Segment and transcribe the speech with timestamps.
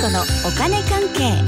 [0.00, 1.44] 子のお金関係。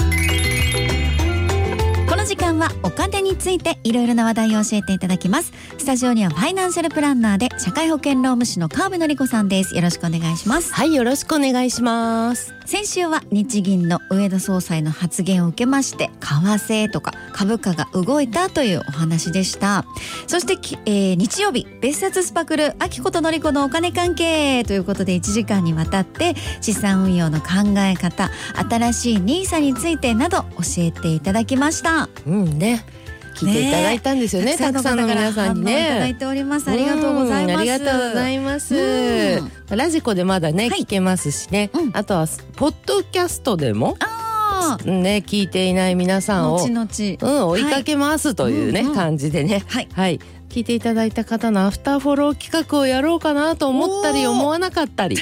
[2.06, 5.54] この時間はお金についていろいろな話題を教えていただきます。
[5.78, 9.74] スタジオにはファイナンシャルプランナーで社会保険労務士の川辺典子さんです。
[9.74, 10.74] よろしくお願いします。
[10.74, 12.52] はいよろしくお願いします。
[12.64, 19.84] 先週は日銀の上田総裁の発言を受けまして為替とか株価が動いたというお話でした。
[20.26, 20.54] そして、
[20.86, 28.30] えー日曜日別冊スパクル秋子とのり子のお金関係ということで1時間にわたって資産運用の考え方
[28.68, 30.46] 新しいニーサについてなど教
[30.78, 32.08] えていただきました。
[32.26, 32.84] うんね。
[33.34, 36.70] 聞いていただいたんですよねたくさんの皆さんに反応いただいねております。
[36.70, 37.56] ありがとうございます。
[37.56, 38.74] んありがとうございます。
[39.70, 40.80] うラジコでまだね、はい。
[40.80, 41.90] 聞けますしね、うん。
[41.94, 46.86] あとはポッドキャストでもあね聞いていない皆さあんを後々。
[47.20, 49.88] うん、追いかけますというね、感じでね、はい。
[49.92, 55.16] はい、聞いていただいた方のアフターフォロー企画をやろうかなと思ったり思わなかったり、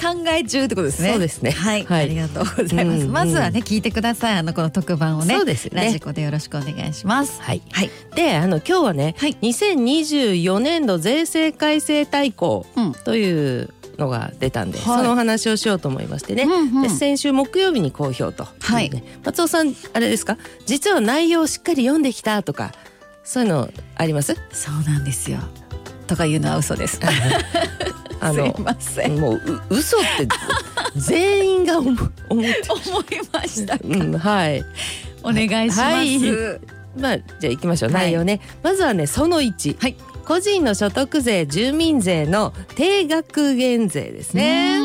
[0.00, 1.10] 考え中ってことですね。
[1.10, 1.50] そうですね。
[1.50, 2.04] はい、はい。
[2.04, 4.34] ありがとうございます、うんうんまずはね聞いてください。
[4.36, 5.84] あのこの特番をねそうですね。
[5.84, 7.40] ラジコでよろしくお願いします。
[7.42, 7.90] はい、はい。
[8.14, 9.36] であの今日はね、はい。
[9.42, 12.92] 2024年度税制改正大綱うん。
[13.04, 14.98] というのが出たんで、はい。
[14.98, 16.82] そのお話をしようと思いましてね、うんうん。
[16.82, 18.88] で先週木曜日に公表と、はい。
[18.88, 19.04] ね。
[19.24, 20.38] 松尾さんあれですか？
[20.66, 22.72] 実は内容をしっかり読んできたとか
[23.22, 24.34] そういうのあります？
[24.52, 25.38] そうなんですよ。
[26.06, 26.98] とか言うのは嘘です
[28.20, 30.28] あのすいませんもうう嘘って
[30.96, 34.64] 全員が思思って思いましたうん、はい。
[35.22, 36.60] お願いします、はい
[36.96, 37.92] まあじゃあ行きましょう。
[37.92, 38.40] はい内容ね。
[38.64, 39.80] まずはねその1。
[39.80, 44.78] はい個人の所得税住民税の定額減税ですね。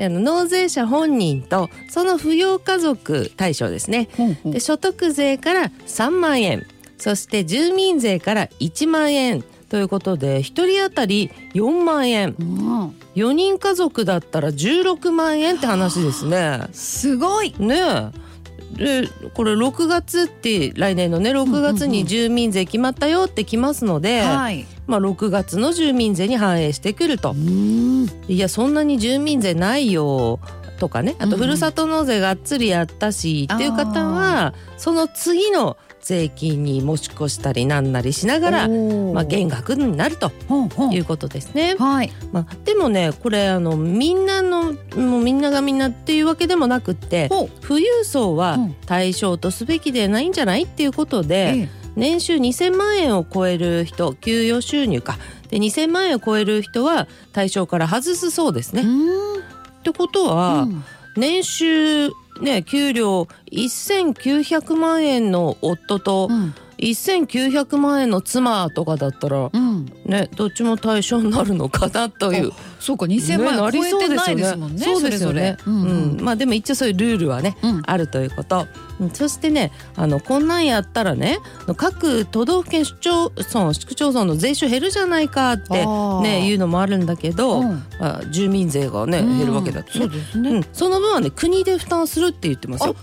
[0.00, 4.08] あの納税者本人とその扶養家族対象ですね。
[4.16, 6.66] ほうほうで所得税から3万円、
[6.96, 12.34] そして住民税から1万円ということで一人当たり4万円。
[12.38, 12.94] うん。
[13.14, 16.68] 4人家族だったら16万円って話ですね。
[16.72, 17.54] すごい。
[17.58, 18.28] ねえ。
[19.02, 24.66] でこれ6月って来年のね6月に住民税決まったよってきますので、はい。
[24.86, 27.32] まあ、6月の住民税に反映してくると。
[27.32, 28.06] うん。
[28.28, 30.40] いやそんなに住民税ないよ
[30.78, 31.16] とかね。
[31.18, 31.38] あうんうん。
[31.38, 40.32] とふるさと納税がっつりやったし、っていう方はその次の税金に持ち越したりなんなりしながら、まあ、減額になると
[40.90, 41.76] いうことですね。
[41.78, 42.12] はい。
[42.32, 47.28] まあ、でもねこれあのみんなのもうみんながみんなっていうわけでもなくって
[47.60, 48.74] 富裕層はうん。
[48.86, 51.68] 対象とすべきでないんじゃないっていうことで、ええ。
[51.96, 55.18] 年収2,000万円を超える人給与収入か。
[55.50, 58.82] で2,000万円を超える人は対象から外すそうですね。
[58.82, 59.42] うん
[59.88, 60.84] ってことは、うん。
[61.16, 62.08] 年収
[62.40, 69.86] ね給料1,900万円の夫とうん1,900万円の妻とかだったらうん。
[70.06, 72.52] ねどっちも対象になるのかなという。
[72.80, 75.56] そうか2000万円超えてないですもんねそうですよね。
[75.60, 75.82] それぞれ。
[75.82, 77.82] うんまあでも一応そういうルールはね、うん。
[77.84, 78.66] あるということ。
[79.00, 81.38] うんそしてね、あのこんなんやったらね、
[81.76, 85.86] 各都道府県市町村市区町村の税収減るじゃないかって
[86.22, 87.82] ね言うのもあるんだけど、うん。
[88.00, 90.04] あ住民税がね減るわけだってね。
[90.04, 90.50] そうですね。
[90.50, 92.96] うん、その分はね国で負担するって言ってますよ。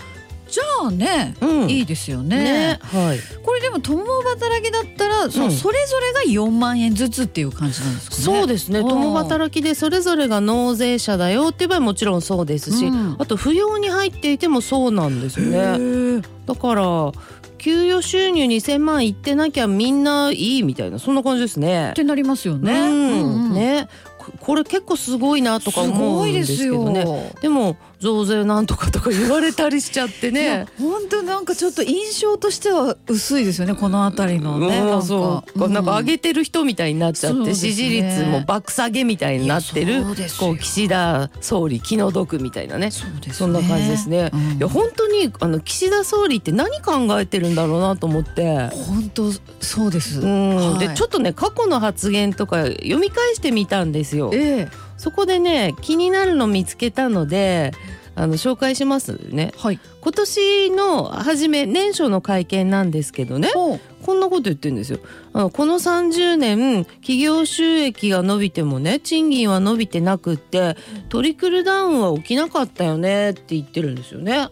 [0.55, 2.43] じゃあねうん、いいですよね。
[2.43, 3.19] ね、はい。
[3.43, 5.51] これでも共働きだったらそうん。
[5.51, 8.21] それぞれが4万円ずつっていう感じなんですかね。
[8.21, 8.79] そうですね。
[8.79, 13.15] うん共働きでそれぞれが納税者だよって言えばもちろんそうですし、うん。
[13.19, 15.57] あと扶養に入っていてもそうなんですね。
[15.57, 16.25] ー。
[16.45, 17.11] だから
[17.57, 21.89] 給与収入2,000万いってなきゃみんないいみたいなそんな感じですね。
[21.89, 21.94] っ。
[21.94, 22.71] てなりますよね。
[22.71, 23.53] うんうんうん。
[23.53, 23.89] ね
[24.25, 27.02] ここれ結構すごいなとかす思うんでごいですすけどね。
[27.02, 27.19] よ。
[27.41, 30.66] でも増税なんとかとか言われたりしちゃってね。
[30.80, 34.68] 本当なんかちょっと印象としては薄いですよねこの辺りのね。
[34.68, 35.59] うんなんかそう。
[35.59, 37.56] か、なんか上げてる人みたいになっちゃって、ね。
[37.56, 40.03] 支持率も爆下げみたいになっている
[40.40, 42.92] こう岸田総理気の毒みたいなね。
[42.92, 43.34] そうですね。
[43.34, 44.31] そんな感じですね。
[44.34, 44.52] うん。
[44.57, 48.69] いや本当にあの岸田総理って何考えてるんだろうなと思って。
[48.69, 50.22] 本当そうです。
[50.22, 50.56] うん。
[50.56, 50.80] はい。
[50.88, 54.31] でちょっとね過去の発言とか読み返してみたんですよ。
[54.33, 54.67] ええ
[54.97, 57.73] そこでね気になるの見つけたので
[58.15, 59.51] あの紹介しますね。
[59.57, 65.00] はい今年の初め年初の会見なんですけどねこんなこと言ってるんですよ。
[65.33, 70.77] あのこの30年企業収益が伸びてもね賃金は伸びてなくって
[71.09, 74.44] トリクルダウンは起きなかったよねって言ってるんですよね。
[74.44, 74.50] ん？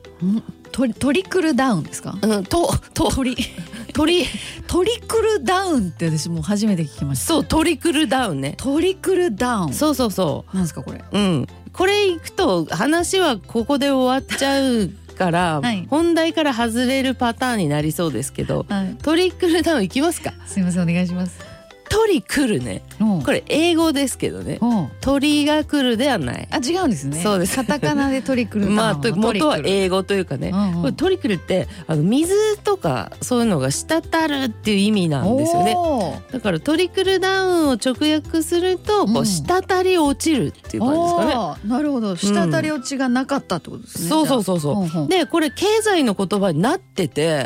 [0.73, 2.17] トリトリクルダウンですか？
[2.21, 3.37] うん、ととトリ
[3.93, 4.25] トリ
[4.67, 7.25] トリクルダウンって私もう初めて聞きました。
[7.27, 8.55] そうトリクルダウンね。
[8.57, 9.73] トリクルダウン。
[9.73, 10.55] そうそうそう。
[10.55, 11.03] なんですかこれ？
[11.11, 15.85] うん、これいくと話はここで終わっちゃうから、はい。
[15.89, 18.95] 本題から外れるパターンになりそうですけどはい。
[19.01, 20.33] トリクルダウンいきますか？
[20.47, 21.52] すみませんお願いします
[21.93, 22.81] 鳥来るね。
[22.99, 23.21] うん。
[23.21, 24.57] これ英語ですけどね。
[24.61, 24.89] うん。
[24.99, 26.47] 鳥が来るではない。
[26.49, 27.21] あ違うんですね。
[27.21, 27.55] そうです。
[27.55, 30.81] カタカナでトリクルまあと元は英語というかね、うんうん。
[30.81, 35.75] これトリクルってあの水とかそういうのが滴るっていう意味なんですよね。
[36.31, 39.17] だからトリクルダウンを直訳するとこうん。
[39.19, 42.15] う滴り落ちるっていう感じですかね、あーなるほど。
[42.15, 45.07] 滴り落ちがなかったってことですね、そうそうそうそう。
[45.07, 47.45] でこれ経済の言葉になってて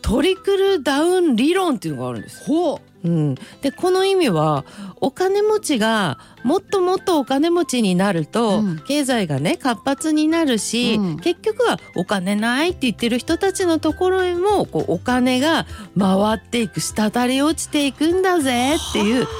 [0.00, 2.44] トリクルダウン理論っていうのがあるんです。
[2.44, 4.64] ほうん、でこの意味は
[5.00, 8.78] お金持ちがもっともっとお金持ちになると、うん。
[8.86, 11.16] 経済がね活発になるし、うん。
[11.18, 15.66] 結局はお金ないって言ってる人たちのところへもこうお金が
[15.98, 19.30] 回っていく滴り落ちていくんだぜっていう考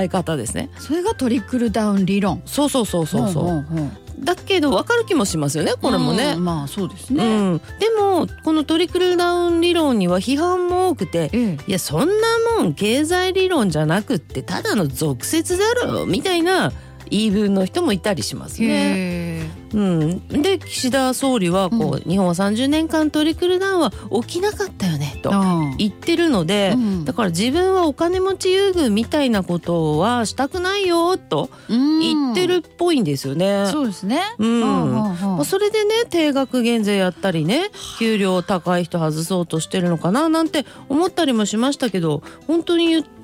[0.00, 0.70] え方ですね。
[0.78, 2.42] うそれがトリクルダウン理論。
[2.46, 3.42] そうそうそうそうそう。
[3.44, 6.34] ほんほんほんだけど分かる気もしますよねこれもね。
[6.36, 11.58] うんまあそうですうね、ん、でもこのトリクルダウン理論には批判も多くてええ。
[11.66, 12.14] いやそんな
[12.58, 16.72] もん経済理論じゃなくってただの俗説だろみたいな
[17.10, 19.50] 言い分の人もいたりしますね。
[19.72, 23.92] うん、で岸田総理はこう、日本は30年間トリクルダウンは
[24.22, 25.30] 起きなかったよねと
[25.78, 27.04] あ言ってるので、うん。
[27.04, 33.66] だから自分はお金持ち優遇みたいなことはしたくないよと言ってるっぽいんですよね。
[33.70, 34.20] そうですね。
[34.38, 34.60] うん。
[34.92, 43.17] まあ、それでね定額減税やったりね給料高い人外そうとしてるのかななんて思ったりもしましたけど本当に言って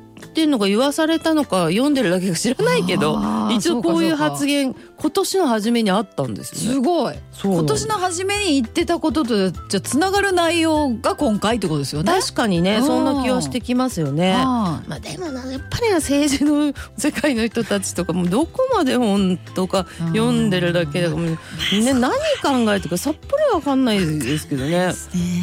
[0.46, 3.18] んのか言わされたのか読んでるだけか知らないけど
[3.52, 6.74] 一応こういう発言今年の初めにあったんですよね。
[6.76, 7.14] すごい。
[7.42, 12.12] 今年の初めに言ってたこととじゃあつながる内容が今回ってことですよね？
[12.12, 12.86] 確かにねうん。
[12.86, 14.32] そんな気はしてきますよね。
[14.32, 21.36] はいまあでもなやっぱり政治の世界の人たちとかもどこまで本当か読んでるだけだかね
[21.72, 22.12] 何
[22.42, 24.92] 考えてるかさっぱりわかんないですけどね。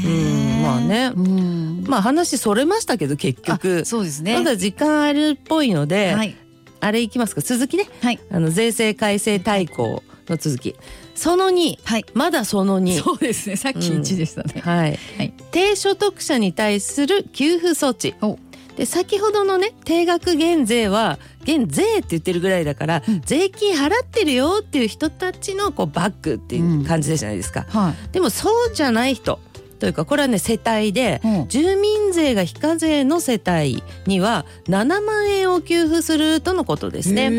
[0.06, 1.12] うんまあね。
[1.16, 3.82] うんまあ話それましたけど結局。
[3.82, 4.34] あそうですね。
[4.36, 6.36] まだ時間あるっぽいので、はい。
[6.80, 7.42] あれいきますか？
[7.42, 7.88] 続きね。
[8.02, 8.20] はい。
[8.32, 10.76] あの税制改正大綱の続き。
[11.14, 12.06] その2はい。
[12.14, 13.56] まだその2そうですね。
[13.56, 14.62] さっき一でしたね。
[14.62, 15.34] はい、はい。
[15.52, 18.16] 低所得者に対する給付措置。
[18.22, 18.40] お。
[18.76, 23.22] で先ほどのね定額減税は減税って言ってるぐらいだから、うん。
[23.26, 28.14] 税金払ってるよっていう人たちのこうバックっていう感じじゃないですか、はい。
[28.14, 29.40] でもそうじゃない人
[29.82, 31.48] というかこれはね世帯で、うん。
[31.48, 37.32] 住民税が非課税の世帯には7万円を給付するとのことですね。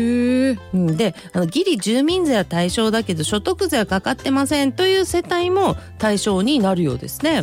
[0.73, 7.41] であのギリ住民税は対象だけど所得税はかかってませんという世帯も対象になるようですね。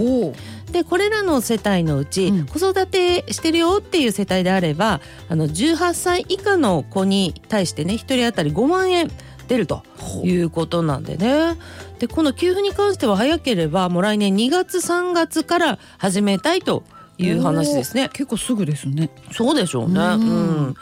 [0.70, 2.47] でこれらの世帯のうち、うん。
[2.47, 5.00] 子育てしてるよっていう世帯であれば
[5.31, 9.11] あの18歳以下の子に対してね1人当たり5万円
[9.50, 9.82] 出ると
[10.23, 11.56] いうことなんでね。
[11.99, 16.85] でこの給付に関しては早ければもう来年2月3月から始めたいと
[17.19, 18.11] いう話ですね。
[18.12, 19.11] 結構すぐですね。
[19.32, 20.00] そうでしょうね。
[20.00, 20.20] ううん
[20.69, 20.75] ん。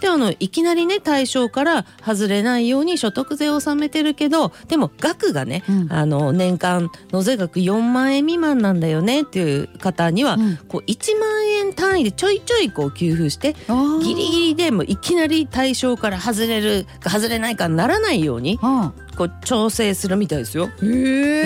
[0.00, 5.92] であのいきなりね対象から外れないように所得税を納めてるけどでも額がね、うん。
[5.92, 10.56] あの年間の税額4万円未満なんだよねっていう方には、うん。
[10.68, 13.54] こう1万円単位でちょいちょいこう給付して
[14.02, 20.68] ギリギリでもいきなり対象から外れるか外れないかならないようにあこう調整するみたいですよ。
[20.82, 20.86] へ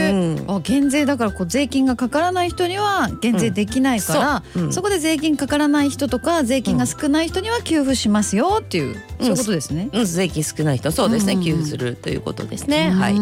[0.08, 9.88] え、うんあ減税だからこう税金がかからない人には減税できないから、そううんそこで税金かからない人とか税金が少ない人には給付しますよっていう、そういうことですね。
[9.92, 12.90] うん、税金少ない人そうですね、うん給付するということですね。
[12.90, 13.16] はい、い。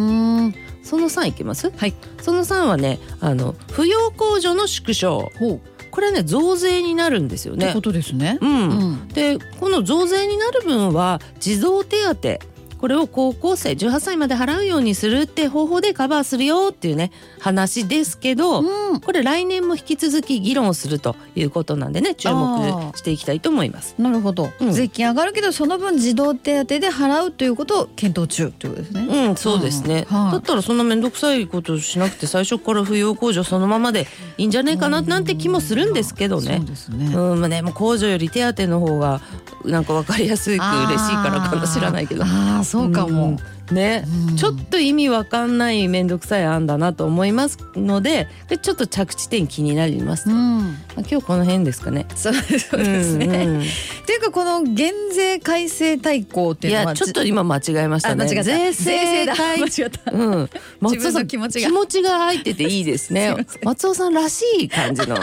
[0.82, 1.70] その3いきます？
[1.76, 1.94] はい。
[2.22, 5.60] その3はねあの扶養控除の縮小ほう。
[5.90, 7.80] これはね増税になるんですよねってこ。
[7.80, 8.38] とですね。
[8.40, 9.08] うんうん。
[9.08, 12.38] でこの増税になる分は児童手当
[12.78, 19.00] これを高校生18歳まで払うようにするって方法でカバーするよっていうね話ですけど、うん。
[19.00, 23.94] これ来年も引き続き議論するということなんでね注目していきたいと思います。
[23.98, 29.26] なるほど、うん税金上がるけどその分児童手当で払うということを検討中ということですね。
[29.28, 34.06] うん、そうですね、うんはいだったらそんな面倒くさいことしなくて最初から扶養控除そのままで
[34.36, 36.96] いいんじゃないかななんて気もするんですけどねそう。
[37.36, 39.20] んまあね、もう控除より手当の方が
[39.64, 42.24] なんか分かりやすく嬉しいからかもしれないけど。
[42.24, 43.28] ああそうかも。
[43.28, 43.38] うん
[43.72, 50.76] ね、うんちょっと意味わかんない面倒くさい案だなと思いますのででちょっと着地点気になります、うまあ、ん。
[50.98, 52.06] 今日この辺ですかね。
[52.14, 53.26] そうですね。
[53.26, 53.64] うんうんっ
[54.06, 58.24] ていうかこの減税改正大綱っていいうのはやちょっと今間違えましたね。
[58.24, 60.12] あ間違税税制改間違った。
[60.12, 60.50] うん、
[60.80, 65.16] 松尾さん気持ちが気持ちが入ってていいですね 松尾さんらしい感じの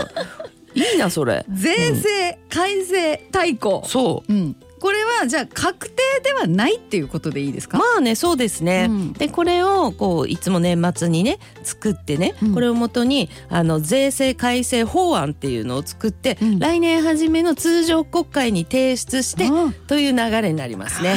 [0.75, 1.45] いいなそれ。
[1.49, 3.83] 税制改正大綱。
[3.85, 4.33] そう。
[4.33, 4.55] うん。
[4.79, 9.13] これはじゃあ確定ではないっていうことでいいですか、まあねそうですね、うん。
[9.13, 12.53] でこれをこういつも年末にね作ってね、うん。
[12.53, 16.59] これをもとにあの税制改正法案っていうのを作って、うん。
[16.59, 21.15] 来年初めの通常国会に提出してあという流れになりますね。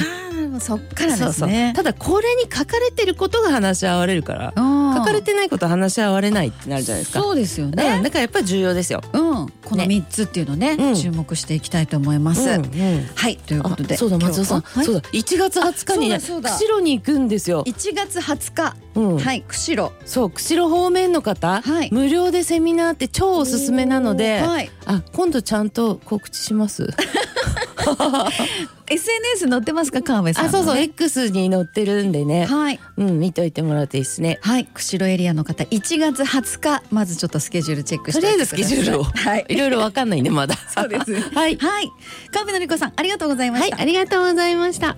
[0.61, 1.49] そっからそうそう。
[1.49, 7.21] ですねただこれに書かれてることが話し合われるから書書かれてないことは話し合われないってなるじゃないですか。
[7.21, 7.75] そうですようん。
[7.75, 9.03] ねだからやっぱり重要ですよ。
[9.13, 9.58] うん www.thebrainfeed.com.
[9.69, 9.89] このね。
[9.89, 10.95] 三つっていうのねうん。
[10.95, 13.07] 注目していきたいと思います、うんうん。
[13.15, 14.65] はいということであそうだ松尾さん、は？
[14.67, 14.87] はい。
[14.87, 15.01] そうだ。
[15.11, 17.65] 1月20日にね釧路に行くんですよ。
[17.65, 19.19] 1月20日、うん。
[19.19, 19.93] はい釧路。
[20.07, 21.91] そう釧路方面の方、はい。
[21.93, 24.71] 無料でセミナーって超おすすめなので、はい。
[24.87, 26.89] あ今度ちゃんと告知します？
[28.91, 32.81] SNS 載ってますか川辺さんあそうそうね X に載ってるんでね、はい。
[32.97, 34.39] うん見といてもらうといいですね。
[34.43, 39.05] はい釧路エリアの方1月20日まずちょっとスケジュールチェックしてとりあえずスケジュールを。
[39.05, 40.55] はいいろいろわかんないねまだ。
[40.57, 41.91] そうです はいはい
[42.33, 44.97] 川辺典子さんありがとうございました、はいありがとうございました。